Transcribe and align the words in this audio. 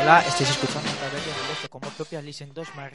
Hola, 0.00 0.20
estáis 0.20 0.48
escuchando 0.48 0.88
a 0.88 0.94
través 0.94 1.26
de 1.26 1.30
directo 1.30 1.68
como 1.68 1.90
propia 1.90 2.22
listen 2.22 2.54
2 2.54 2.74
más 2.74 2.90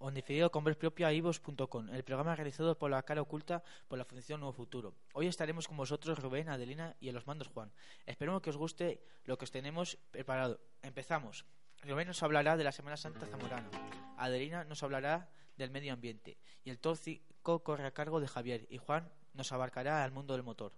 o 0.00 0.08
en 0.08 0.14
diferido 0.14 0.50
con 0.50 0.64
a 1.06 1.12
ivos.com, 1.12 1.88
el 1.90 2.02
programa 2.02 2.34
realizado 2.34 2.76
por 2.76 2.90
la 2.90 3.00
cara 3.04 3.22
oculta 3.22 3.62
por 3.86 3.96
la 3.96 4.04
Fundación 4.04 4.40
Nuevo 4.40 4.52
Futuro. 4.52 4.94
Hoy 5.12 5.28
estaremos 5.28 5.68
con 5.68 5.76
vosotros 5.76 6.18
Rubén, 6.18 6.48
Adelina 6.48 6.96
y 6.98 7.08
en 7.08 7.14
los 7.14 7.28
mandos 7.28 7.46
Juan. 7.46 7.70
Esperemos 8.04 8.42
que 8.42 8.50
os 8.50 8.56
guste 8.56 9.00
lo 9.24 9.38
que 9.38 9.44
os 9.44 9.52
tenemos 9.52 9.96
preparado. 10.10 10.60
Empezamos. 10.82 11.46
Rubén 11.82 12.08
nos 12.08 12.22
hablará 12.24 12.56
de 12.56 12.64
la 12.64 12.72
Semana 12.72 12.96
Santa 12.96 13.26
Zamorana. 13.26 13.70
Adelina 14.16 14.64
nos 14.64 14.82
hablará 14.82 15.30
del 15.56 15.70
medio 15.70 15.92
ambiente. 15.92 16.36
Y 16.64 16.70
el 16.70 16.80
tóxico 16.80 17.62
corre 17.62 17.86
a 17.86 17.92
cargo 17.92 18.18
de 18.18 18.26
Javier. 18.26 18.66
Y 18.70 18.78
Juan 18.78 19.08
nos 19.34 19.52
abarcará 19.52 20.02
al 20.02 20.10
mundo 20.10 20.34
del 20.34 20.42
motor. 20.42 20.72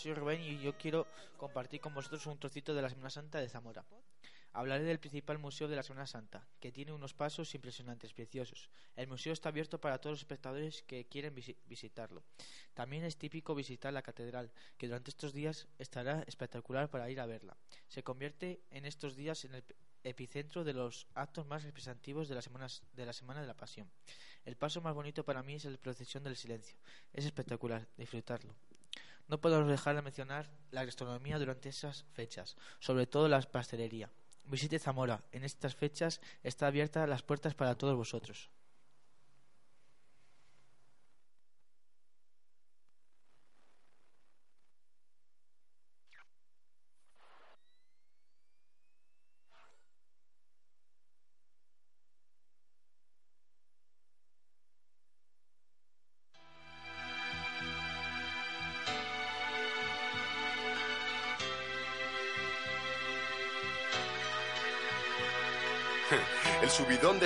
Soy 0.00 0.14
Rubén 0.14 0.40
y 0.42 0.58
yo 0.60 0.76
quiero 0.78 1.06
compartir 1.36 1.80
con 1.80 1.94
vosotros 1.94 2.24
un 2.26 2.38
trocito 2.38 2.74
de 2.74 2.82
la 2.82 2.88
Semana 2.88 3.10
Santa 3.10 3.38
de 3.38 3.48
Zamora. 3.48 3.84
Hablaré 4.52 4.82
del 4.82 4.98
principal 4.98 5.38
museo 5.38 5.68
de 5.68 5.76
la 5.76 5.82
Semana 5.82 6.06
Santa, 6.06 6.44
que 6.58 6.72
tiene 6.72 6.92
unos 6.92 7.14
pasos 7.14 7.54
impresionantes, 7.54 8.12
preciosos. 8.14 8.68
El 8.96 9.06
museo 9.06 9.32
está 9.32 9.50
abierto 9.50 9.78
para 9.80 9.98
todos 9.98 10.14
los 10.14 10.20
espectadores 10.20 10.82
que 10.82 11.04
quieren 11.06 11.34
visi- 11.36 11.56
visitarlo. 11.66 12.24
También 12.74 13.04
es 13.04 13.16
típico 13.16 13.54
visitar 13.54 13.92
la 13.92 14.02
catedral, 14.02 14.50
que 14.76 14.86
durante 14.88 15.10
estos 15.10 15.32
días 15.32 15.68
estará 15.78 16.22
espectacular 16.26 16.90
para 16.90 17.08
ir 17.10 17.20
a 17.20 17.26
verla. 17.26 17.56
Se 17.86 18.02
convierte 18.02 18.60
en 18.70 18.86
estos 18.86 19.14
días 19.14 19.44
en 19.44 19.54
el 19.54 19.62
ep- 19.64 19.74
epicentro 20.02 20.64
de 20.64 20.72
los 20.72 21.06
actos 21.14 21.46
más 21.46 21.62
representativos 21.62 22.26
de 22.28 22.34
la, 22.34 22.42
semana, 22.42 22.66
de 22.94 23.06
la 23.06 23.12
Semana 23.12 23.40
de 23.42 23.46
la 23.46 23.56
Pasión. 23.56 23.88
El 24.44 24.56
paso 24.56 24.80
más 24.80 24.94
bonito 24.94 25.24
para 25.24 25.42
mí 25.44 25.54
es 25.54 25.64
la 25.66 25.76
procesión 25.78 26.24
del 26.24 26.36
silencio. 26.36 26.76
Es 27.12 27.24
espectacular, 27.26 27.86
disfrutarlo. 27.96 28.56
No 29.30 29.40
podemos 29.40 29.68
dejar 29.68 29.94
de 29.94 30.02
mencionar 30.02 30.50
la 30.72 30.84
gastronomía 30.84 31.38
durante 31.38 31.68
esas 31.68 32.04
fechas, 32.14 32.56
sobre 32.80 33.06
todo 33.06 33.28
la 33.28 33.40
pastelería. 33.40 34.10
Visite 34.42 34.80
Zamora. 34.80 35.22
En 35.30 35.44
estas 35.44 35.76
fechas 35.76 36.20
está 36.42 36.66
abierta 36.66 37.06
las 37.06 37.22
puertas 37.22 37.54
para 37.54 37.76
todos 37.76 37.96
vosotros. 37.96 38.50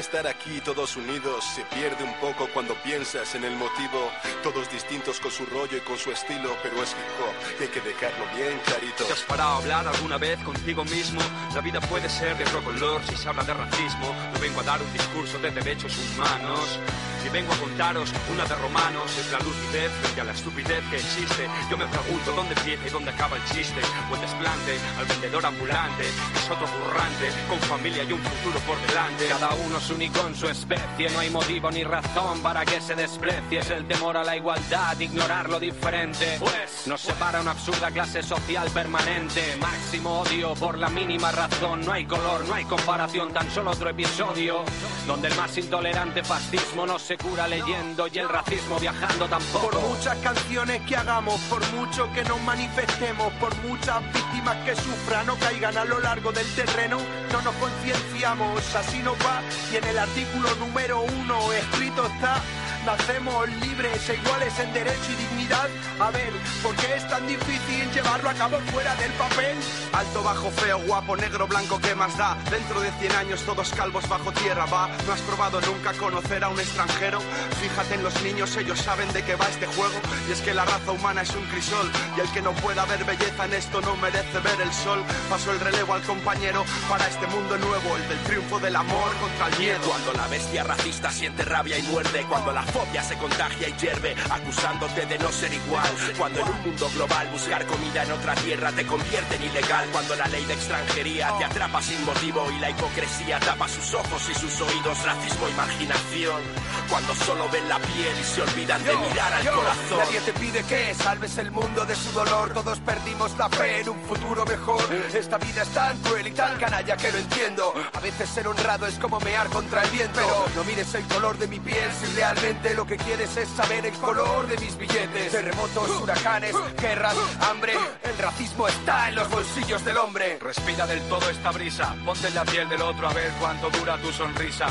Estar 0.04 0.26
aquí 0.26 0.60
todos 0.60 0.96
unidos 0.96 1.42
se 1.54 1.62
pierde 1.74 2.04
un 2.04 2.12
poco 2.20 2.46
cuando 2.52 2.74
piensas 2.82 3.34
en 3.34 3.44
el 3.44 3.56
motivo. 3.56 4.10
Todos 4.42 4.70
distintos 4.70 5.18
con 5.18 5.30
su 5.30 5.46
rollo 5.46 5.78
y 5.78 5.80
con 5.80 5.96
su 5.96 6.12
estilo, 6.12 6.54
pero 6.62 6.82
es 6.82 6.90
hip 6.90 7.20
hop 7.20 7.34
y 7.58 7.62
hay 7.62 7.68
que 7.70 7.80
dejarlo 7.80 8.24
bien 8.36 8.60
clarito. 8.66 9.04
¿Te 9.04 9.12
has 9.14 9.22
parado 9.22 9.54
a 9.54 9.56
hablar 9.56 9.88
alguna 9.88 10.18
vez 10.18 10.38
contigo 10.40 10.84
mismo? 10.84 11.20
La 11.54 11.62
vida 11.62 11.80
puede 11.80 12.10
ser 12.10 12.36
de 12.36 12.44
otro 12.44 12.62
color 12.62 13.00
si 13.08 13.16
se 13.16 13.28
habla 13.30 13.44
de 13.44 13.54
racismo. 13.54 14.14
No 14.34 14.40
vengo 14.40 14.60
a 14.60 14.64
dar 14.64 14.82
un 14.82 14.92
discurso 14.92 15.38
de 15.38 15.50
derechos 15.50 15.96
humanos. 15.98 16.78
Y 17.24 17.28
vengo 17.30 17.52
a 17.52 17.56
contaros 17.56 18.12
una 18.32 18.44
de 18.44 18.54
romanos. 18.56 19.10
Es 19.18 19.32
la 19.32 19.38
lucidez 19.38 19.90
frente 20.02 20.20
a 20.20 20.24
la 20.24 20.32
estupidez 20.32 20.82
que 20.90 20.96
existe. 20.96 21.48
Yo 21.70 21.76
me 21.78 21.86
pregunto 21.86 22.32
dónde 22.32 22.54
empieza 22.54 22.86
y 22.86 22.90
dónde 22.90 23.10
acaba 23.10 23.36
el 23.36 23.44
chiste. 23.44 23.80
O 24.10 24.14
el 24.14 24.20
desplante 24.20 24.78
al 24.98 25.06
vendedor 25.06 25.46
ambulante. 25.46 26.04
Es 26.04 26.50
otro 26.50 26.66
currante 26.66 27.30
con 27.48 27.58
familia 27.60 28.04
y 28.04 28.12
un 28.12 28.20
futuro 28.20 28.58
por 28.60 28.80
delante. 28.86 29.26
Cada 29.28 29.54
uno 29.54 29.78
es 29.78 29.90
único 29.90 30.26
en 30.26 30.34
su 30.34 30.48
especie, 30.48 31.10
no 31.10 31.20
hay 31.20 31.30
motivo 31.30 31.70
ni 31.70 31.84
razón 31.84 32.40
para 32.42 32.64
que 32.64 32.80
se 32.80 32.94
desprecie. 32.94 33.60
Es 33.60 33.70
el 33.70 33.86
temor 33.86 34.16
a 34.16 34.24
la 34.24 34.36
igualdad, 34.36 34.98
ignorar 34.98 35.48
lo 35.48 35.58
diferente. 35.58 36.36
Pues 36.38 36.86
nos 36.86 37.00
separa 37.00 37.40
una 37.40 37.52
absurda 37.52 37.90
clase 37.90 38.22
social 38.22 38.68
permanente. 38.70 39.56
Máximo 39.60 40.20
odio 40.20 40.54
por 40.54 40.78
la 40.78 40.88
mínima 40.88 41.32
razón. 41.32 41.84
No 41.84 41.92
hay 41.92 42.04
color, 42.04 42.46
no 42.46 42.54
hay 42.54 42.64
comparación, 42.64 43.32
tan 43.32 43.50
solo 43.50 43.70
otro 43.70 43.88
episodio. 43.88 44.64
Donde 45.06 45.28
el 45.28 45.36
más 45.36 45.56
intolerante 45.56 46.22
fascismo 46.22 46.86
no 46.86 46.98
se 46.98 47.13
cura 47.16 47.46
leyendo 47.46 48.06
y 48.12 48.18
el 48.18 48.28
racismo 48.28 48.78
viajando 48.78 49.26
tampoco. 49.28 49.70
Por 49.70 49.80
muchas 49.80 50.16
canciones 50.18 50.82
que 50.82 50.96
hagamos, 50.96 51.40
por 51.42 51.60
mucho 51.72 52.12
que 52.12 52.24
nos 52.24 52.40
manifestemos, 52.42 53.32
por 53.34 53.54
muchas 53.62 54.02
víctimas 54.12 54.56
que 54.64 54.74
sufran 54.76 55.28
o 55.30 55.36
caigan 55.36 55.76
a 55.76 55.84
lo 55.84 56.00
largo 56.00 56.32
del 56.32 56.46
terreno, 56.54 56.98
no 57.32 57.42
nos 57.42 57.54
concienciamos, 57.56 58.74
así 58.74 58.98
nos 58.98 59.14
va. 59.18 59.42
Y 59.72 59.76
en 59.76 59.84
el 59.84 59.98
artículo 59.98 60.54
número 60.56 61.02
uno 61.02 61.52
escrito 61.52 62.06
está. 62.06 62.42
Nacemos 62.84 63.48
libres 63.62 64.10
e 64.10 64.14
iguales 64.14 64.58
en 64.58 64.72
derecho 64.74 65.10
y 65.12 65.14
dignidad. 65.14 65.68
A 65.98 66.10
ver, 66.10 66.32
¿por 66.62 66.74
qué 66.76 66.96
es 66.96 67.08
tan 67.08 67.26
difícil 67.26 67.90
llevarlo 67.92 68.28
a 68.28 68.34
cabo 68.34 68.58
fuera 68.72 68.94
del 68.96 69.10
papel? 69.12 69.56
Alto, 69.92 70.22
bajo, 70.22 70.50
feo, 70.50 70.78
guapo, 70.80 71.16
negro, 71.16 71.46
blanco, 71.46 71.80
¿qué 71.80 71.94
más 71.94 72.14
da? 72.18 72.36
Dentro 72.50 72.80
de 72.80 72.90
100 72.92 73.12
años 73.12 73.42
todos 73.42 73.70
calvos 73.70 74.06
bajo 74.08 74.32
tierra, 74.32 74.66
va. 74.66 74.88
¿No 75.06 75.12
has 75.12 75.20
probado 75.22 75.60
nunca 75.62 75.94
conocer 75.94 76.44
a 76.44 76.48
un 76.48 76.60
extranjero? 76.60 77.20
Fíjate 77.62 77.94
en 77.94 78.02
los 78.02 78.22
niños, 78.22 78.54
ellos 78.56 78.78
saben 78.80 79.10
de 79.14 79.22
qué 79.22 79.34
va 79.34 79.46
este 79.48 79.66
juego. 79.66 79.94
Y 80.28 80.32
es 80.32 80.40
que 80.42 80.52
la 80.52 80.66
raza 80.66 80.92
humana 80.92 81.22
es 81.22 81.34
un 81.34 81.44
crisol. 81.46 81.90
Y 82.18 82.20
el 82.20 82.30
que 82.32 82.42
no 82.42 82.52
pueda 82.52 82.84
ver 82.84 83.04
belleza 83.04 83.46
en 83.46 83.54
esto 83.54 83.80
no 83.80 83.96
merece 83.96 84.40
ver 84.40 84.60
el 84.60 84.72
sol. 84.74 85.02
Paso 85.30 85.52
el 85.52 85.60
relevo 85.60 85.94
al 85.94 86.02
compañero 86.02 86.64
para 86.88 87.06
este 87.08 87.26
mundo 87.28 87.56
nuevo, 87.56 87.96
el 87.96 88.08
del 88.08 88.18
triunfo 88.24 88.60
del 88.60 88.76
amor 88.76 89.10
contra 89.20 89.48
el 89.48 89.58
miedo. 89.58 89.80
Cuando 89.88 90.12
la 90.12 90.26
bestia 90.28 90.64
racista 90.64 91.10
siente 91.10 91.44
rabia 91.44 91.78
y 91.78 91.82
muerde, 91.82 92.26
cuando 92.28 92.52
la 92.52 92.62
fobia 92.74 93.02
se 93.04 93.16
contagia 93.16 93.68
y 93.68 93.72
hierve, 93.74 94.16
acusándote 94.28 95.06
de 95.06 95.16
no 95.18 95.30
ser 95.30 95.52
igual. 95.54 95.88
Cuando 96.18 96.40
en 96.40 96.48
un 96.48 96.60
mundo 96.62 96.90
global 96.94 97.28
buscar 97.30 97.64
comida 97.66 98.02
en 98.02 98.10
otra 98.10 98.34
tierra 98.34 98.72
te 98.72 98.84
convierte 98.84 99.36
en 99.36 99.44
ilegal. 99.44 99.86
Cuando 99.92 100.16
la 100.16 100.26
ley 100.26 100.44
de 100.44 100.54
extranjería 100.54 101.32
te 101.38 101.44
atrapa 101.44 101.80
sin 101.80 102.04
motivo 102.04 102.50
y 102.50 102.58
la 102.58 102.70
hipocresía 102.70 103.38
tapa 103.38 103.68
sus 103.68 103.94
ojos 103.94 104.28
y 104.28 104.34
sus 104.34 104.60
oídos, 104.60 105.04
racismo, 105.04 105.48
imaginación. 105.48 106.42
Cuando 106.90 107.14
solo 107.14 107.48
ven 107.50 107.68
la 107.68 107.78
piel 107.78 108.14
y 108.20 108.24
se 108.24 108.42
olvidan 108.42 108.82
de 108.82 108.96
mirar 108.96 109.32
al 109.32 109.50
corazón. 109.50 109.98
Nadie 109.98 110.20
te 110.20 110.32
pide 110.32 110.62
que 110.64 110.94
salves 110.94 111.38
el 111.38 111.52
mundo 111.52 111.84
de 111.84 111.94
su 111.94 112.10
dolor. 112.10 112.52
Todos 112.52 112.80
perdimos 112.80 113.38
la 113.38 113.48
fe 113.50 113.80
en 113.82 113.88
un 113.90 114.00
futuro 114.00 114.44
mejor. 114.44 114.82
Esta 115.14 115.38
vida 115.38 115.62
es 115.62 115.68
tan 115.68 115.96
cruel 115.98 116.26
y 116.26 116.32
tan 116.32 116.58
canalla 116.58 116.96
que 116.96 117.12
lo 117.12 117.18
entiendo. 117.18 117.72
A 117.92 118.00
veces 118.00 118.28
ser 118.28 118.48
honrado 118.48 118.88
es 118.88 118.98
como 118.98 119.20
mear 119.20 119.48
contra 119.48 119.82
el 119.84 119.90
viento. 119.90 120.14
Pero 120.14 120.46
no 120.56 120.64
mires 120.64 120.92
el 120.94 121.04
color 121.04 121.38
de 121.38 121.46
mi 121.46 121.60
piel 121.60 121.90
si 122.00 122.16
realmente 122.16 122.63
lo 122.72 122.86
que 122.86 122.96
quieres 122.96 123.36
es 123.36 123.48
saber 123.50 123.84
el 123.84 123.92
color 123.94 124.46
de 124.46 124.56
mis 124.56 124.76
billetes. 124.78 125.32
Terremotos, 125.32 126.00
huracanes, 126.00 126.54
guerras, 126.80 127.14
hambre. 127.50 127.74
El 128.02 128.16
racismo 128.16 128.66
está 128.66 129.10
en 129.10 129.16
los 129.16 129.28
bolsillos 129.28 129.84
del 129.84 129.98
hombre. 129.98 130.38
Respira 130.40 130.86
del 130.86 131.00
todo 131.02 131.28
esta 131.28 131.50
brisa, 131.50 131.94
ponte 132.04 132.28
en 132.28 132.34
la 132.34 132.44
piel 132.44 132.68
del 132.68 132.80
otro 132.80 133.08
a 133.08 133.12
ver 133.12 133.30
cuánto 133.38 133.68
dura 133.70 133.98
tu 133.98 134.10
sonrisa. 134.12 134.68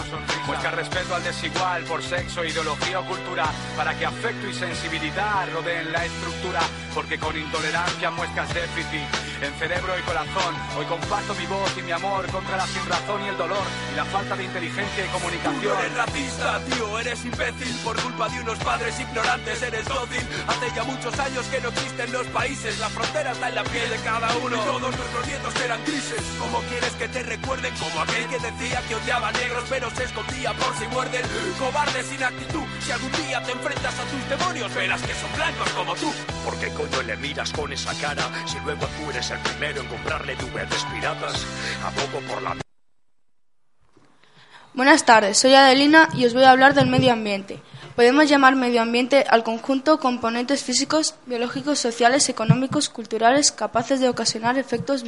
Busca 0.48 0.72
respeto 0.72 1.13
al 1.13 1.24
desigual 1.24 1.84
por 1.84 2.01
sexo, 2.01 2.44
ideología 2.44 3.00
o 3.00 3.06
cultura, 3.06 3.45
para 3.78 3.94
que 3.98 4.06
afecto 4.06 4.48
y 4.48 4.54
sensibilidad 4.54 5.48
rodeen 5.54 5.92
la 5.92 6.06
estructura, 6.06 6.62
porque 6.96 7.19
con 7.19 7.38
intolerancia 7.38 8.10
muestras 8.10 8.51
déficit 8.54 9.33
en 9.44 9.54
cerebro 9.56 9.94
y 9.98 10.01
corazón. 10.04 10.56
Hoy 10.78 10.86
comparto 10.86 11.36
mi 11.36 11.45
voz 11.45 11.72
y 11.78 11.81
mi 11.84 11.92
amor 11.92 12.25
contra 12.31 12.57
la 12.57 12.68
sinrazón 12.68 13.24
y 13.25 13.28
el 13.30 13.38
dolor 13.38 13.63
y 13.92 13.95
la 13.95 14.06
falta 14.06 14.36
de 14.36 14.44
inteligencia 14.45 15.04
y 15.06 15.07
Tú 15.07 15.13
comunicación. 15.13 15.74
no 15.74 15.80
eres 15.80 15.94
racista, 15.95 16.60
tío, 16.66 17.00
eres 17.00 17.25
imbécil 17.25 17.75
por 17.84 18.01
culpa 18.01 18.30
de 18.30 18.40
unos 18.40 18.57
padres 18.60 19.00
ignorantes, 19.00 19.62
eres 19.62 19.86
dócil. 19.86 20.25
Hace 20.48 20.75
ya 20.75 20.84
muchos 20.84 21.19
años 21.19 21.45
que 21.48 21.62
no 21.62 21.69
existen 21.69 22.12
los 22.13 22.28
países, 22.28 22.80
la 22.80 22.90
frontera 22.90 23.31
está 23.31 23.50
en 23.50 23.56
la 23.56 23.63
piel 23.63 23.90
de 23.90 23.98
cada 23.98 24.38
uno. 24.38 24.56
Y 24.56 24.60
todos 24.60 24.95
nuestros 24.95 25.28
nietos 25.28 25.56
eran 25.63 25.84
grises. 25.84 26.24
¿Cómo 26.39 26.60
quieres 26.69 26.94
que 26.94 27.07
te 27.10 27.24
recuerden? 27.24 27.74
Como 27.75 28.01
aquel 28.01 28.28
que 28.28 28.39
decía 28.39 28.81
que 28.88 28.96
odiaba 28.96 29.28
a 29.28 29.31
negros, 29.34 29.63
pero 29.69 29.89
se 29.92 30.04
escondía 30.06 30.54
por 30.54 30.75
si 30.78 30.88
muerden. 30.88 31.24
Cobarde 31.60 32.04
sin 32.04 32.24
actitud. 32.24 32.63
Si 32.80 32.92
algún 32.92 33.12
día 33.12 33.44
te 33.44 33.51
enfrentas 33.51 33.94
a 34.00 34.04
tus 34.04 34.30
demonios, 34.30 34.74
verás 34.74 35.01
que 35.01 35.13
son 35.13 35.31
blancos 35.36 35.69
como 35.72 35.96
tú. 35.96 36.13
¿Por 36.46 36.57
qué 36.60 36.69
coño 36.74 37.01
le 37.04 37.18
miras 37.18 37.51
con 37.51 37.72
esa 37.74 37.94
cara 38.00 38.24
si 38.46 38.57
luego 38.62 38.86
tú 38.88 39.10
eres 39.10 39.31
el 39.34 39.40
primero 39.40 39.82
en 39.82 39.88
comprarle 39.88 40.36
piratas? 40.86 41.46
Abogo 41.84 42.20
por 42.28 42.42
la 42.42 42.58
Buenas 44.74 45.06
tardes, 45.06 45.38
soy 45.38 45.54
Adelina 45.54 46.10
y 46.16 46.26
os 46.26 46.34
voy 46.34 46.44
a 46.44 46.52
hablar 46.52 46.74
del 46.74 46.88
medio 46.88 47.14
ambiente. 47.14 47.62
Podemos 47.96 48.28
llamar 48.28 48.56
medio 48.56 48.82
ambiente 48.82 49.24
al 49.30 49.44
conjunto 49.44 50.00
componentes 50.00 50.64
físicos, 50.64 51.14
biológicos, 51.28 51.78
sociales, 51.78 52.28
económicos, 52.30 52.90
culturales 52.90 53.52
capaces 53.52 54.00
de 54.00 54.10
ocasionar 54.10 54.58
efectos 54.58 55.04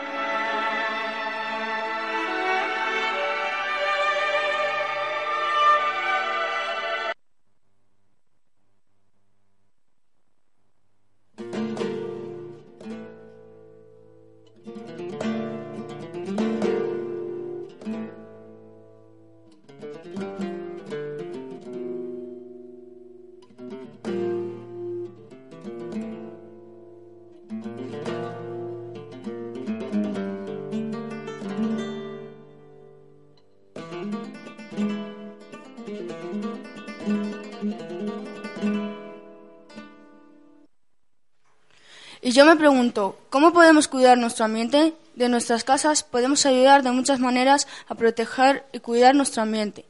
yo 42.35 42.45
me 42.45 42.57
pregunto, 42.57 43.19
¿cómo 43.31 43.53
podemos 43.53 43.87
cuidar 43.89 44.19
nuestro 44.19 44.45
ambiente? 44.45 44.95
De 45.15 45.29
nuestras 45.29 45.63
casas 45.63 46.03
podemos 46.03 46.45
ayudar 46.47 46.83
de 46.83 46.91
muchas 46.91 47.21
maneras 47.21 47.69
a 47.89 47.95
proteger 47.95 48.65
y 48.73 48.81
cuidar 48.81 49.15
nuestro 49.15 49.43
ambiente. 49.43 49.85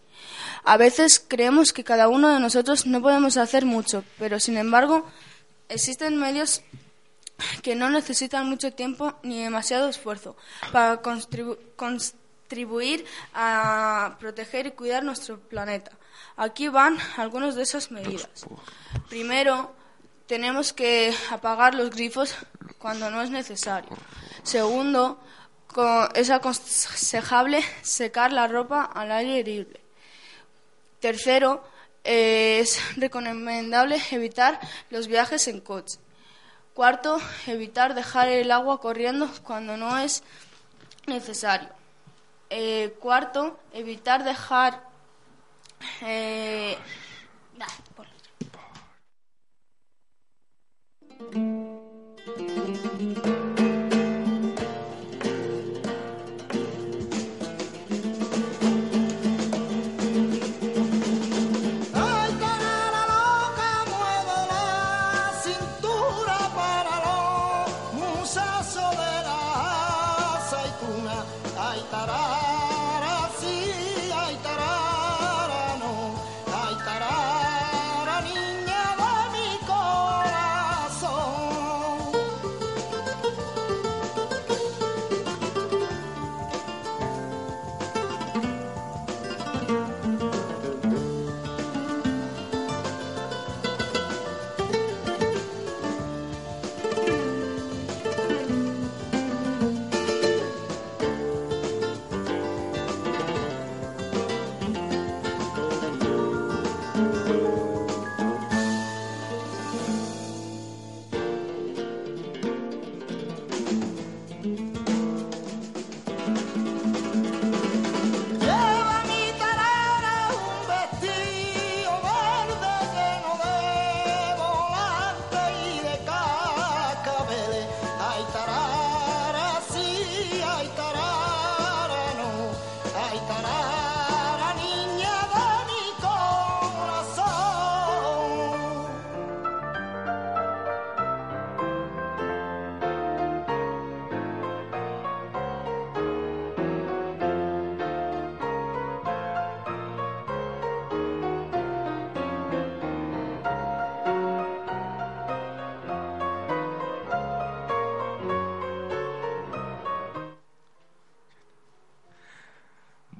A 0.64 0.76
veces 0.76 1.24
creemos 1.26 1.72
que 1.72 1.84
cada 1.84 2.08
uno 2.08 2.28
de 2.28 2.40
nosotros 2.40 2.84
no 2.86 3.00
podemos 3.00 3.36
hacer 3.38 3.64
mucho, 3.64 4.04
pero 4.18 4.38
sin 4.40 4.58
embargo 4.58 5.06
existen 5.70 6.18
medios 6.18 6.62
que 7.62 7.74
no 7.74 7.88
necesitan 7.88 8.48
mucho 8.48 8.72
tiempo 8.72 9.14
ni 9.22 9.42
demasiado 9.42 9.88
esfuerzo 9.88 10.36
para 10.72 11.02
contribu- 11.02 11.58
contribuir 11.76 13.06
a 13.34 14.16
proteger 14.20 14.66
y 14.66 14.70
cuidar 14.72 15.02
nuestro 15.02 15.40
planeta. 15.40 15.92
Aquí 16.36 16.68
van 16.68 16.98
algunas 17.16 17.54
de 17.54 17.62
esas 17.62 17.90
medidas. 17.90 18.46
Primero, 19.08 19.74
tenemos 20.26 20.72
que 20.72 21.14
apagar 21.30 21.74
los 21.74 21.90
grifos 21.90 22.34
cuando 22.78 23.10
no 23.10 23.22
es 23.22 23.30
necesario. 23.30 23.90
Segundo, 24.42 25.18
es 26.14 26.30
aconsejable 26.30 27.62
secar 27.82 28.32
la 28.32 28.46
ropa 28.46 28.84
al 28.84 29.12
aire 29.12 29.42
libre. 29.42 29.80
Tercero, 31.00 31.64
es 32.04 32.80
recomendable 32.96 34.00
evitar 34.10 34.60
los 34.90 35.06
viajes 35.06 35.48
en 35.48 35.60
coche. 35.60 35.98
Cuarto, 36.74 37.18
evitar 37.46 37.94
dejar 37.94 38.28
el 38.28 38.50
agua 38.50 38.80
corriendo 38.80 39.30
cuando 39.42 39.76
no 39.76 39.98
es 39.98 40.22
necesario. 41.06 41.68
Eh, 42.50 42.94
cuarto, 43.00 43.58
evitar 43.72 44.24
dejar... 44.24 44.82
eh, 46.02 46.76
Música 51.20 53.43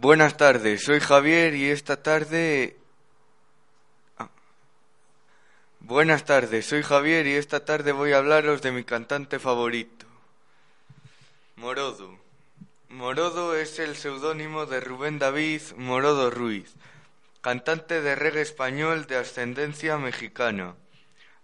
Buenas 0.04 0.36
tardes, 0.36 0.82
soy 0.82 1.00
Javier 1.00 1.54
y 1.54 1.70
esta 1.70 2.02
tarde... 2.02 2.76
Ah. 4.18 4.28
Buenas 5.80 6.26
tardes, 6.26 6.66
soy 6.66 6.82
Javier 6.82 7.26
y 7.26 7.36
esta 7.36 7.64
tarde 7.64 7.92
voy 7.92 8.12
a 8.12 8.18
hablaros 8.18 8.60
de 8.60 8.70
mi 8.70 8.84
cantante 8.84 9.38
favorito, 9.38 10.04
Morodo. 11.56 12.18
Morodo 12.90 13.56
es 13.56 13.78
el 13.78 13.96
seudónimo 13.96 14.66
de 14.66 14.82
Rubén 14.82 15.18
David 15.18 15.62
Morodo 15.78 16.30
Ruiz, 16.30 16.74
cantante 17.40 18.02
de 18.02 18.14
reggae 18.14 18.42
español 18.42 19.06
de 19.06 19.16
ascendencia 19.16 19.96
mexicana. 19.96 20.74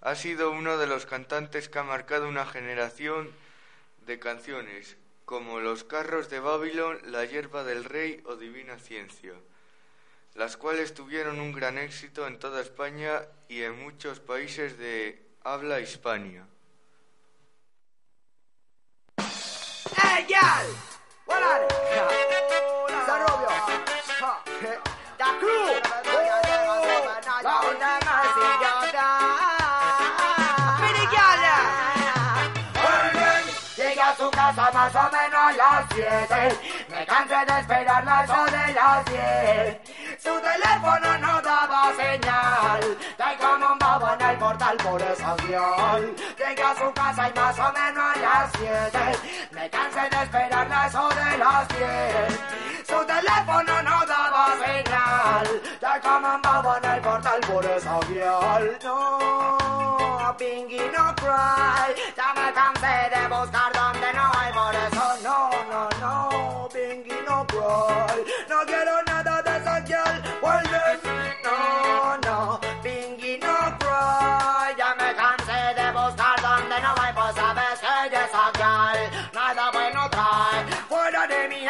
Ha 0.03 0.15
sido 0.17 0.51
uno 0.51 0.77
de 0.77 0.87
los 0.87 1.07
cantantes 1.07 1.71
que 1.71 1.79
ha 1.79 1.83
marcado 1.83 2.29
una 2.29 2.45
generación 2.45 3.31
de 4.05 4.19
canciones 4.19 4.99
como 5.31 5.61
Los 5.61 5.85
carros 5.85 6.29
de 6.29 6.41
Babylon, 6.41 6.99
La 7.05 7.25
hierba 7.25 7.63
del 7.63 7.85
rey 7.85 8.21
o 8.27 8.35
Divina 8.35 8.81
Ciencia, 8.81 9.33
las 10.35 10.57
cuales 10.57 10.93
tuvieron 10.93 11.39
un 11.39 11.53
gran 11.53 11.79
éxito 11.79 12.27
en 12.27 12.41
toda 12.41 12.61
España 12.61 13.23
y 13.49 13.63
en 13.63 13.81
muchos 13.81 14.19
países 14.19 14.77
de 14.77 15.25
habla 15.45 15.79
hispania. 15.79 16.49
Hey, 19.19 20.27
casa 34.41 34.71
más 34.73 34.95
o 34.95 35.11
menos 35.17 35.43
a 35.49 35.53
las 35.53 35.85
7. 35.95 36.59
Me 36.89 37.07
cansé 37.07 37.41
de 37.47 37.61
esperarla 37.61 38.25
eso 38.25 38.45
de 38.57 38.73
las 38.73 39.05
10. 39.05 39.79
Su 40.25 40.35
teléfono 40.41 41.19
no 41.19 41.43
daba 41.43 41.93
señal. 42.03 42.81
Estoy 43.11 43.37
como 43.37 43.73
un 43.73 43.79
bobo 43.79 44.09
en 44.15 44.21
el 44.31 44.37
portal 44.39 44.77
por 44.79 45.03
esa 45.03 45.37
señal. 45.37 46.17
Llegué 46.39 46.63
a 46.63 46.75
su 46.75 46.93
casa 46.93 47.29
y 47.29 47.39
más 47.39 47.59
o 47.59 47.73
menos 47.73 48.05
a 48.13 48.19
las 48.27 48.51
7. 48.59 48.99
Me 49.53 49.71
cansé 49.71 50.03
de 50.11 50.23
esperarla 50.25 50.87
eso 50.87 51.09
de 51.21 51.39
las 51.39 51.69
10. 51.69 52.41
Su 52.89 53.07
teléfono 53.07 53.83
no 53.83 54.07
daba 54.07 54.10
señal. 54.65 55.47
Como 56.03 56.35
un 56.35 56.43
bobo 56.43 56.77
en 56.77 56.85
el 56.85 57.01
portal 57.01 57.41
por 57.41 57.65
esa 57.65 58.01
señal. 58.03 58.79
No, 58.83 60.35
Pinky 60.39 60.79
no 60.97 61.15
cry. 61.17 61.95
Ya 62.17 62.33
me 62.35 62.53
cansé 62.53 63.11
de 63.15 63.29
buscar 63.29 63.73
donde 63.73 64.13
no 64.13 64.31
hay 64.39 64.53
por 64.53 64.75
eso. 64.75 65.05
No, 65.23 65.51
no, 65.71 65.89
no, 66.01 66.69
Pinky 66.73 67.17
no 67.27 67.47
cry. 67.47 68.25
No 68.49 68.65
quiero 68.67 69.03
nada 69.07 69.43
de 69.43 69.57
esa 69.59 69.81
girl. 69.83 70.23
Vuelve. 70.41 70.81
No, 71.45 72.17
no, 72.27 72.61
Pinky 72.83 73.39
no 73.39 73.57
cry. 73.79 74.75
Ya 74.79 74.95
me 74.95 75.15
cansé 75.15 75.75
de 75.75 75.93
buscar 75.93 76.41
donde 76.41 76.81
no 76.81 76.95
hay, 77.01 77.13
pues 77.13 77.35
sabes 77.35 77.81
que 78.11 78.17
esa 78.17 78.51
girl. 78.55 79.33
Nada 79.35 79.71
bueno 79.73 80.09
trae. 80.11 80.65
Fuera 80.89 81.27
de 81.27 81.49
mi 81.49 81.67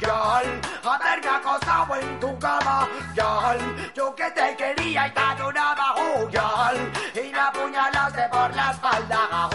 girl. 0.00 0.60
Haberme 0.82 1.28
acostado 1.28 1.96
en 1.96 2.20
tu 2.20 2.38
cama. 2.38 2.88
Yo 3.94 4.14
que 4.14 4.30
te 4.30 4.56
quería 4.56 5.06
y 5.08 5.10
te. 5.12 6.92
Y 7.14 7.32
me 7.32 7.40
apuñalaste 7.40 8.28
por 8.30 8.54
la 8.54 8.70
espalda. 8.72 9.48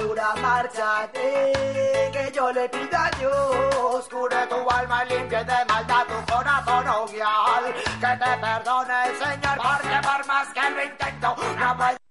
Que 2.11 2.31
le 2.53 2.69
pido 2.69 2.97
a 2.97 3.09
Dios. 3.17 4.09
Cure 4.09 4.47
tu 4.47 4.69
alma 4.69 5.03
y 5.05 5.27
de 5.43 5.65
maldad 5.67 6.05
tu 6.05 6.33
corazón, 6.33 6.87
oh. 6.87 7.05
Que 7.05 8.17
te 8.21 8.37
perdone 8.41 9.07
el 9.07 9.15
Señor, 9.17 9.57
porque 9.57 9.97
por 10.03 10.27
más 10.27 10.47
que 10.53 10.69
lo 10.69 10.83
intento, 10.83 11.35
no 11.57 11.77
puedo. 11.77 12.04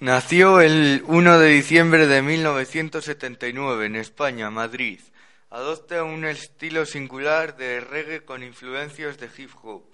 Nació 0.00 0.60
el 0.60 1.02
1 1.06 1.38
de 1.38 1.48
diciembre 1.48 2.06
de 2.06 2.20
1979 2.20 3.86
en 3.86 3.96
España, 3.96 4.50
Madrid. 4.50 5.00
Adopta 5.48 6.04
un 6.04 6.26
estilo 6.26 6.84
singular 6.84 7.56
de 7.56 7.80
reggae 7.80 8.22
con 8.22 8.42
influencias 8.42 9.18
de 9.18 9.30
hip 9.34 9.52
hop. 9.62 9.84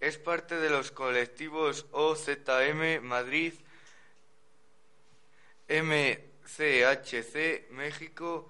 Es 0.00 0.16
parte 0.16 0.56
de 0.56 0.70
los 0.70 0.92
colectivos 0.92 1.84
OZM 1.92 3.02
Madrid, 3.02 3.52
MCHC 5.68 7.70
México, 7.70 8.48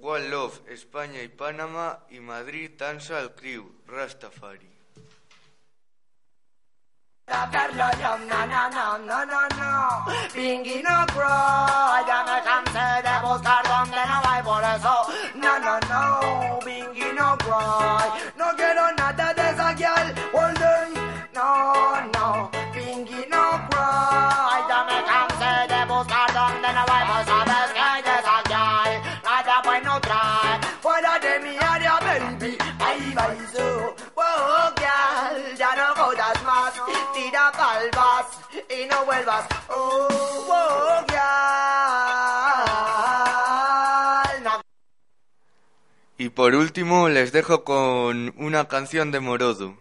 One 0.00 0.28
Love 0.28 0.60
España 0.68 1.24
y 1.24 1.28
Panamá 1.28 2.06
y 2.08 2.20
Madrid 2.20 2.70
Dancehall 2.78 3.34
Crew 3.34 3.68
Rastafari. 3.88 4.79
Hacerlo 7.30 7.84
yo, 8.00 8.18
no, 8.26 8.46
no, 8.46 8.70
no, 8.70 8.98
no, 8.98 9.24
no, 9.24 9.40
no. 9.56 10.04
Pinky 10.32 10.82
no 10.82 11.06
cry, 11.06 12.04
ya 12.06 12.24
me 12.26 12.42
cansé 12.42 13.02
de 13.02 13.20
buscar 13.22 13.62
donde 13.68 14.06
no 14.06 14.20
hay 14.28 14.42
por 14.42 14.62
eso. 14.64 15.06
No, 15.34 15.58
no, 15.60 15.78
no, 15.88 16.58
Pinky 16.64 17.12
no 17.14 17.36
cry. 17.38 18.32
No 18.36 18.46
quiero 18.56 18.92
nada 18.98 19.32
de 19.32 19.50
esa 19.50 19.74
girl, 19.74 20.14
all 20.34 20.54
day. 20.54 20.92
No, 21.32 22.00
no, 22.14 22.50
Pinky 22.72 23.24
no 23.30 23.60
cry. 23.70 24.58
Ya 24.68 24.84
me 24.84 25.04
cansé 25.04 25.72
de 25.72 25.84
buscar 25.86 26.32
donde 26.32 26.72
no 26.72 26.84
hay, 26.92 27.06
pues 27.06 27.26
sabes 27.26 27.79
Oh, 39.02 40.08
oh, 40.50 41.04
Y 46.18 46.28
por 46.28 46.54
último 46.54 47.08
les 47.08 47.32
dejo 47.32 47.64
con 47.64 48.34
una 48.36 48.68
canción 48.68 49.10
de 49.10 49.20
Morodo. 49.20 49.74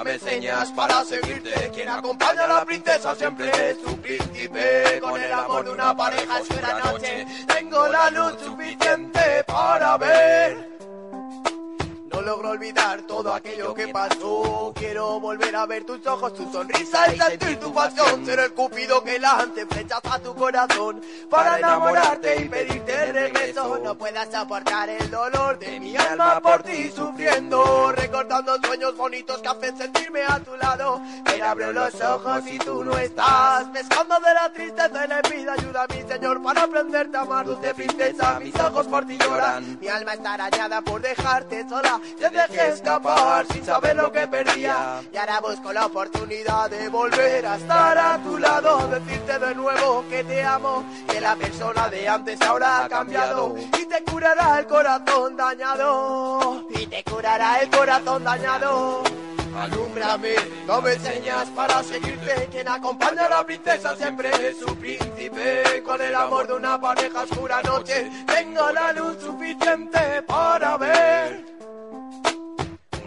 Dame 0.00 0.18
señas 0.18 0.72
para 0.72 1.04
seguirte. 1.04 1.70
Quien 1.74 1.86
acompaña 1.90 2.44
a 2.44 2.46
la 2.46 2.64
princesa 2.64 3.14
siempre 3.14 3.50
es 3.50 3.76
su 3.84 3.94
príncipe. 3.98 4.98
Con 4.98 5.20
el 5.20 5.30
amor 5.30 5.62
de 5.62 5.72
una 5.72 5.94
pareja 5.94 6.38
es 6.38 6.48
una 6.58 6.78
noche. 6.78 7.26
Tengo 7.46 7.86
la 7.86 8.08
luz 8.08 8.34
suficiente 8.40 9.44
para 9.46 9.98
ver. 9.98 10.79
No 12.20 12.26
logro 12.26 12.50
olvidar 12.50 13.00
todo 13.06 13.32
aquello 13.32 13.72
que 13.72 13.88
pasó. 13.88 14.74
Quiero 14.76 15.18
volver 15.20 15.56
a 15.56 15.64
ver 15.64 15.84
tus 15.84 16.06
ojos, 16.06 16.34
tu 16.34 16.52
sonrisa 16.52 17.14
y 17.14 17.18
sentir 17.18 17.58
tu 17.58 17.72
pasión. 17.72 18.26
Ser 18.26 18.40
el 18.40 18.52
cupido 18.52 19.02
que 19.02 19.18
lance 19.18 19.64
flechas 19.64 20.00
a 20.04 20.18
tu 20.18 20.34
corazón 20.34 21.00
para 21.30 21.58
enamorarte 21.58 22.42
y 22.42 22.48
pedirte 22.50 23.04
el 23.04 23.14
regreso. 23.14 23.78
No 23.82 23.96
puedas 23.96 24.30
soportar 24.30 24.90
el 24.90 25.10
dolor 25.10 25.58
de 25.58 25.80
mi 25.80 25.96
alma 25.96 26.40
por 26.40 26.62
ti 26.62 26.90
sufriendo. 26.94 27.90
Recordando 27.92 28.54
sueños 28.66 28.94
bonitos 28.98 29.40
que 29.40 29.48
hacen 29.48 29.78
sentirme 29.78 30.22
a 30.22 30.40
tu 30.40 30.54
lado. 30.56 31.00
Pero 31.24 31.46
abro 31.46 31.72
los 31.72 31.98
ojos 32.02 32.42
y 32.46 32.58
tú 32.58 32.84
no 32.84 32.98
estás. 32.98 33.64
Pescando 33.68 34.16
de 34.20 34.34
la 34.34 34.52
tristeza 34.52 35.04
en 35.06 35.12
el 35.12 35.22
vida. 35.22 35.54
Ayuda 35.54 35.84
a 35.84 35.94
mi 35.94 36.02
señor 36.02 36.42
para 36.42 36.64
aprenderte 36.64 37.16
a 37.16 37.22
amar, 37.22 37.46
dulce 37.46 37.72
princesa. 37.72 38.38
Mis 38.40 38.54
ojos 38.56 38.86
por 38.88 39.06
ti 39.06 39.16
lloran. 39.16 39.78
Mi 39.80 39.88
alma 39.88 40.12
está 40.12 40.34
arañada 40.34 40.82
por 40.82 41.00
dejarte 41.00 41.66
sola. 41.66 41.98
Te 42.18 42.30
dejé 42.30 42.68
escapar 42.68 43.46
sin 43.52 43.64
saber 43.64 43.96
lo 43.96 44.10
que 44.12 44.26
perdía. 44.26 45.02
Y 45.12 45.16
ahora 45.16 45.40
busco 45.40 45.72
la 45.72 45.86
oportunidad 45.86 46.70
de 46.70 46.88
volver 46.88 47.46
a 47.46 47.56
estar 47.56 47.98
a 47.98 48.18
tu 48.22 48.38
lado. 48.38 48.88
Decirte 48.88 49.38
de 49.38 49.54
nuevo 49.54 50.04
que 50.08 50.24
te 50.24 50.42
amo. 50.42 50.84
Que 51.08 51.20
la 51.20 51.36
persona 51.36 51.88
de 51.88 52.08
antes 52.08 52.40
ahora 52.42 52.84
ha 52.84 52.88
cambiado. 52.88 53.54
Y 53.58 53.84
te 53.86 54.02
curará 54.04 54.58
el 54.58 54.66
corazón 54.66 55.36
dañado. 55.36 56.66
Y 56.70 56.86
te 56.86 57.02
curará 57.04 57.60
el 57.60 57.70
corazón 57.70 58.24
dañado. 58.24 59.02
Alúmbrame, 59.56 60.34
no 60.66 60.80
me 60.80 60.92
enseñas 60.92 61.48
para 61.50 61.82
seguirte. 61.82 62.48
Quien 62.50 62.68
acompaña 62.68 63.26
a 63.26 63.28
la 63.28 63.44
princesa 63.44 63.96
siempre 63.96 64.30
es 64.48 64.58
su 64.58 64.76
príncipe. 64.76 65.82
Con 65.84 66.00
el 66.00 66.14
amor 66.14 66.46
de 66.46 66.54
una 66.54 66.80
pareja 66.80 67.22
oscura 67.22 67.60
noche, 67.62 68.10
tengo 68.26 68.70
la 68.70 68.92
luz 68.92 69.18
suficiente 69.20 70.22
para 70.26 70.76
ver. 70.76 71.59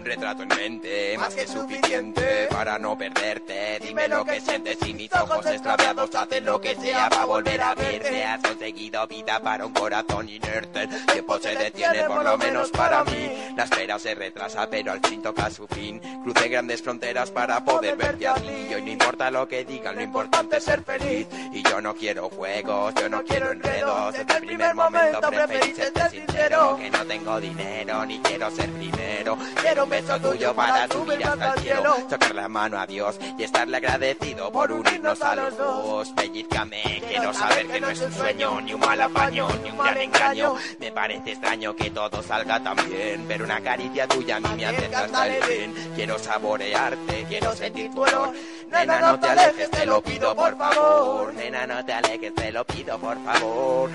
Un 0.04 0.10
retrato 0.10 0.44
en 0.44 0.50
mente, 0.50 1.18
más 1.18 1.34
que 1.34 1.48
suficiente 1.48 2.50
para 2.52 2.78
no 2.78 2.98
perderte. 2.98 3.80
Dime 3.80 4.10
lo 4.10 4.26
que 4.26 4.42
sientes 4.42 4.78
y 4.86 4.94
mis 4.94 5.10
ojos 5.14 5.46
extraviados 5.46 6.14
hacen 6.14 6.44
lo 6.44 6.60
que 6.60 6.76
sea 6.76 7.08
para 7.10 7.24
volver 7.24 7.62
a 7.62 7.74
verte. 7.74 8.26
Has 8.26 8.42
conseguido 8.42 9.08
vida 9.08 9.40
para 9.40 9.66
un 9.66 9.72
corazón 9.72 10.28
inerte. 10.28 10.90
Tiempo 11.10 11.40
se 11.40 11.56
detiene, 11.56 12.04
por 12.04 12.22
lo 12.22 12.38
menos 12.38 12.70
para 12.72 13.06
mí. 13.06 13.54
La 13.56 13.64
espera 13.64 13.98
se 13.98 14.14
retrasa, 14.14 14.70
pero 14.70 14.92
al 14.92 15.00
fin 15.00 15.22
toca 15.22 15.50
su 15.50 15.66
fin. 15.68 16.02
Crucé 16.22 16.50
grandes 16.50 16.82
fronteras 16.82 17.32
para 17.32 17.64
poder 17.64 17.96
verte 17.96 18.28
a 18.28 18.34
ti. 18.34 18.68
Y 18.72 18.74
hoy 18.74 18.82
no 18.82 18.92
importa 18.92 19.32
lo 19.32 19.48
que 19.48 19.64
digan, 19.64 19.96
lo 19.96 20.02
importante 20.02 20.58
es 20.58 20.66
ser 20.66 20.84
feliz. 20.84 21.28
Y 21.54 21.64
yo 21.64 21.80
no 21.80 21.96
quiero 21.96 22.30
juegos, 22.30 22.94
yo 22.96 23.08
no 23.08 23.24
quiero 23.24 23.54
enredos. 23.54 24.16
Desde 24.16 24.34
el 24.34 24.46
primer 24.46 24.76
momento 24.76 25.22
preferí 25.30 25.74
serte 25.74 26.10
sincero. 26.10 26.76
Que 26.78 26.90
no 26.90 27.06
tengo 27.06 27.40
dinero, 27.40 28.06
ni 28.06 28.20
quiero 28.20 28.52
ser 28.52 28.70
primero. 28.70 29.38
Quiero 29.62 29.93
beso 29.94 30.20
tuyo 30.20 30.56
para 30.56 30.88
subir 30.88 31.26
hasta 31.26 31.54
el 31.54 31.60
cielo. 31.60 31.96
Tocar 32.10 32.36
la 32.36 32.48
mano 32.48 32.80
a 32.80 32.88
Dios 32.88 33.20
y 33.38 33.44
estarle 33.44 33.78
agradecido 33.78 34.52
por 34.52 34.72
unirnos 34.72 35.22
a 35.22 35.36
los 35.36 35.58
dos. 35.58 36.10
Pellizcame, 36.10 37.02
quiero 37.08 37.34
saber 37.34 37.68
que 37.68 37.80
no 37.80 37.90
es 37.90 38.02
un 38.02 38.12
sueño, 38.12 38.62
ni 38.62 38.74
un 38.74 38.80
mal 38.80 39.00
apaño, 39.02 39.48
ni 39.64 39.70
un 39.70 39.78
gran 39.78 39.98
engaño. 39.98 40.56
Me 40.80 40.92
parece 40.92 41.32
extraño 41.34 41.76
que 41.76 41.92
todo 41.92 42.24
salga 42.24 42.60
tan 42.64 42.76
bien, 42.90 43.26
pero 43.28 43.46
una 43.46 43.62
caricia 43.62 44.08
tuya 44.08 44.38
a 44.38 44.40
mí 44.40 44.50
me 44.56 44.66
hace 44.66 44.96
hasta 44.96 45.28
el 45.28 45.48
bien. 45.48 45.74
Quiero 45.96 46.18
saborearte, 46.18 47.26
quiero 47.30 47.56
sentir 47.56 47.92
tu 47.92 48.02
olor. 48.02 48.34
Nena, 48.72 49.00
no 49.00 49.20
te 49.20 49.28
alejes, 49.28 49.70
te 49.70 49.86
lo 49.86 50.02
pido 50.02 50.36
por 50.36 50.58
favor. 50.58 51.34
Nena, 51.36 51.68
no 51.68 51.86
te 51.86 51.94
alejes, 51.94 52.34
te 52.34 52.52
lo 52.52 52.66
pido 52.66 52.98
por 52.98 53.24
favor. 53.24 53.92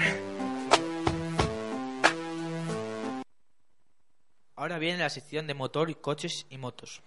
Ahora 4.58 4.80
viene 4.80 4.98
la 4.98 5.08
sección 5.08 5.46
de 5.46 5.54
motor, 5.54 5.96
coches 6.00 6.44
y 6.50 6.58
motos. 6.58 7.00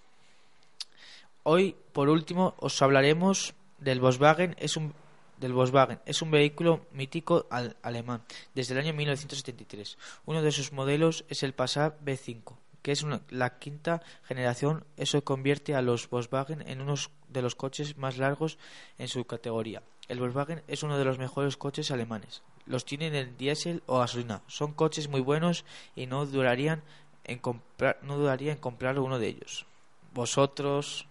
Hoy, 1.44 1.76
por 1.92 2.08
último, 2.08 2.56
os 2.60 2.82
hablaremos 2.82 3.54
del 3.78 4.00
Volkswagen. 4.00 4.56
Es 4.58 4.78
un 4.78 4.94
del 5.38 5.52
Volkswagen 5.54 6.00
es 6.06 6.22
un 6.22 6.30
vehículo 6.32 6.86
mítico 6.94 7.48
al- 7.50 7.76
alemán 7.82 8.22
desde 8.56 8.74
el 8.76 8.80
año 8.80 8.94
1973. 8.94 9.98
Uno 10.26 10.42
de 10.44 10.52
sus 10.52 10.72
modelos 10.72 11.26
es 11.28 11.42
el 11.44 11.54
Passat 11.54 12.00
B5, 12.06 12.56
que 12.84 12.94
es 12.94 13.02
una- 13.04 13.22
la 13.30 13.58
quinta 13.58 14.02
generación. 14.24 14.86
Eso 14.96 15.22
convierte 15.24 15.76
a 15.76 15.82
los 15.82 16.10
Volkswagen 16.10 16.62
en 16.70 16.80
uno 16.80 16.94
de 17.28 17.42
los 17.42 17.56
coches 17.56 17.98
más 17.98 18.18
largos 18.18 18.60
en 18.98 19.10
su 19.10 19.26
categoría. 19.26 19.82
El 20.08 20.20
Volkswagen 20.20 20.62
es 20.70 20.84
uno 20.84 20.98
de 20.98 21.04
los 21.06 21.18
mejores 21.18 21.58
coches 21.58 21.92
alemanes. 21.92 22.44
Los 22.66 22.86
tienen 22.86 23.14
en 23.16 23.36
diésel 23.36 23.82
o 23.88 23.98
gasolina. 24.00 24.42
Son 24.48 24.72
coches 24.74 25.10
muy 25.10 25.22
buenos 25.22 25.66
y 25.96 26.06
no 26.06 26.26
durarían 26.28 26.84
en 27.24 27.40
comprar, 27.40 27.98
no 28.04 28.18
dudaría 28.18 28.52
en 28.52 28.58
comprar 28.58 29.00
uno 29.00 29.20
de 29.20 29.28
ellos. 29.28 29.66
Vosotros 30.14 31.08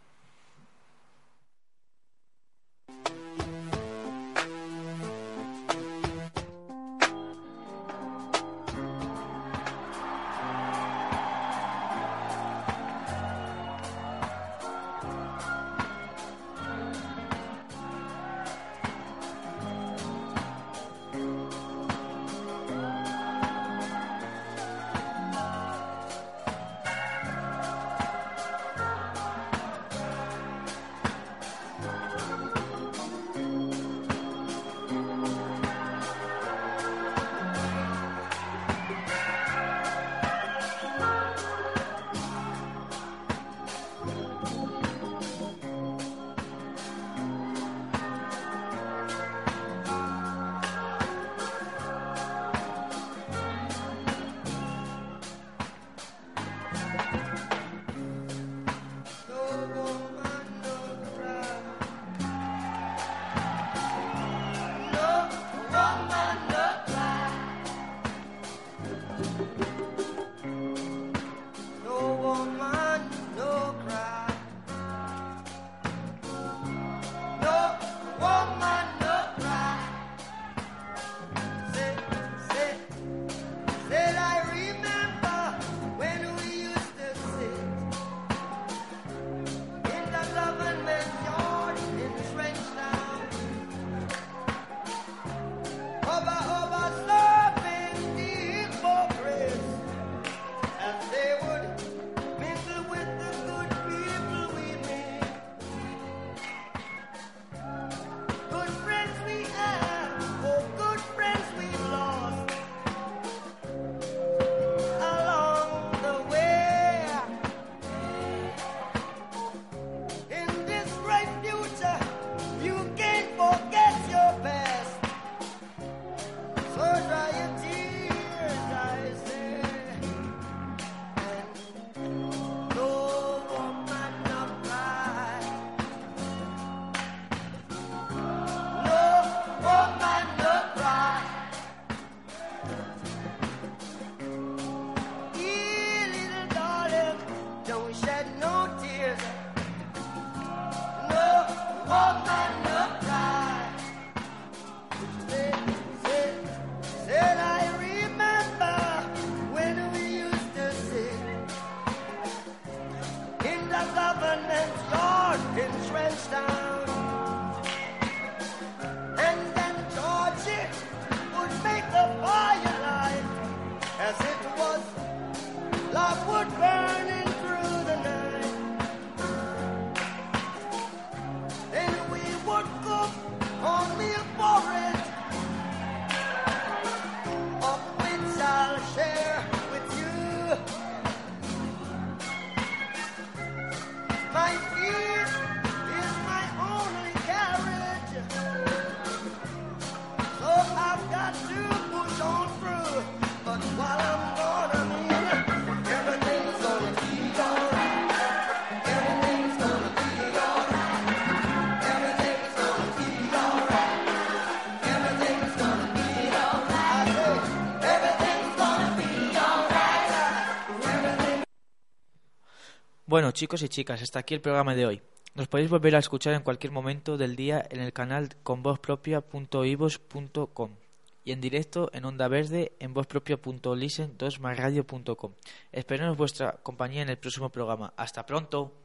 Bueno, 223.21 223.33
chicos 223.33 223.63
y 223.63 223.69
chicas, 223.69 224.01
hasta 224.01 224.21
aquí 224.21 224.33
el 224.33 224.41
programa 224.41 224.75
de 224.75 224.87
hoy. 224.87 225.03
Nos 225.35 225.47
podéis 225.47 225.69
volver 225.69 225.95
a 225.95 225.99
escuchar 225.99 226.33
en 226.33 226.41
cualquier 226.41 226.73
momento 226.73 227.19
del 227.19 227.37
día 227.37 227.63
en 227.69 227.83
el 227.83 227.93
canal 227.93 228.35
con 228.43 228.63
vozpropia.ivos.com 228.63 230.77
y 231.23 231.33
en 231.33 231.43
directo 231.43 231.91
en 231.93 232.07
Onda 232.07 232.29
Verde 232.29 232.73
en 232.81 232.95
vozpropia.listen2marradio.com. 232.95 235.35
Esperemos 235.71 236.17
vuestra 236.17 236.53
compañía 236.63 237.03
en 237.03 237.11
el 237.11 237.19
próximo 237.19 237.51
programa. 237.51 237.93
¡Hasta 237.99 238.25
pronto! 238.25 238.80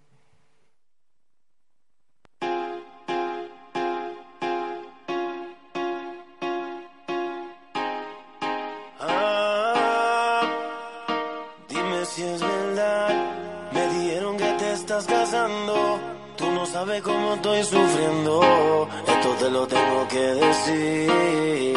que 20.16 20.28
decir. 20.46 21.76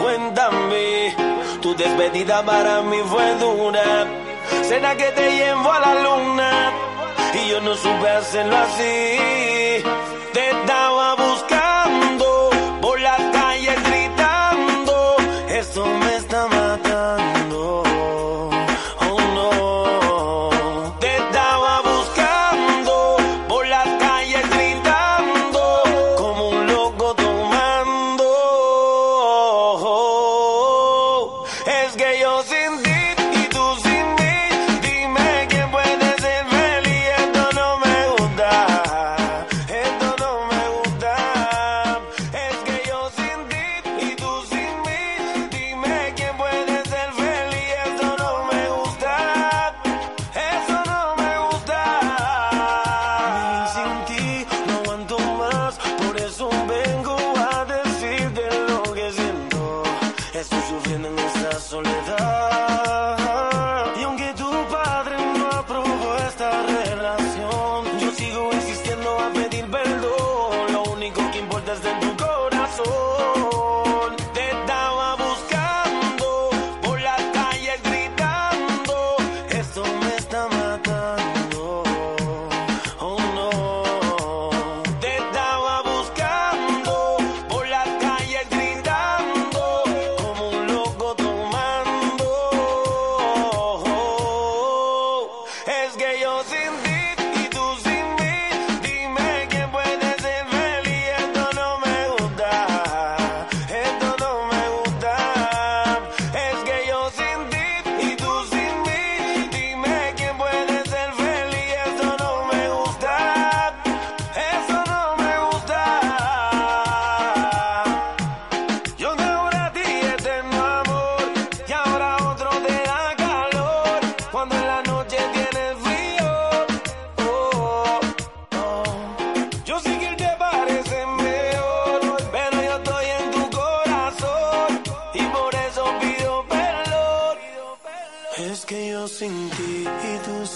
Cuéntame, 0.00 1.14
tu 1.60 1.74
despedida 1.74 2.44
para 2.44 2.82
mí 2.82 2.98
fue 3.06 3.34
dura. 3.34 4.06
Cena 4.62 4.94
que 4.96 5.10
te 5.18 5.26
llevo 5.38 5.72
a 5.72 5.80
la 5.80 5.94
luna 6.06 6.72
y 7.34 7.50
yo 7.50 7.60
no 7.60 7.74
supe 7.74 8.08
hacerlo 8.08 8.56
así. 8.56 9.82
Te 10.32 10.46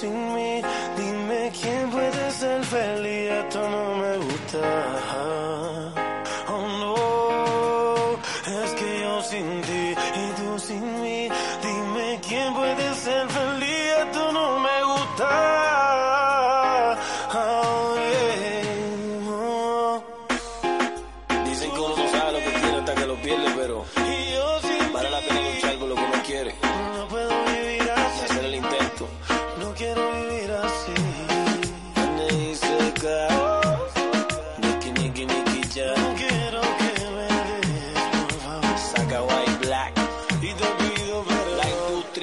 Dime 0.02 1.52
quién 1.60 1.90
puede 1.90 2.30
ser 2.32 2.64
feliz. 2.64 3.21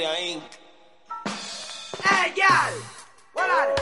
céljaink. 0.09 0.43
Egyel! 2.25 2.73
Valami! 3.33 3.73